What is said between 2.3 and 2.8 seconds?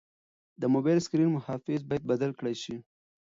کړل شي.